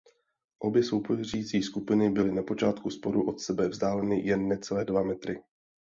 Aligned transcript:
Obě 0.59 0.83
soupeřící 0.83 1.63
skupiny 1.63 2.09
byly 2.09 2.31
na 2.31 2.43
počátku 2.43 2.89
sporu 2.89 3.27
od 3.27 3.39
sebe 3.39 3.67
vzdáleny 3.67 4.27
jen 4.27 4.47
necelé 4.47 4.85
dva 4.85 5.03
metry. 5.03 5.41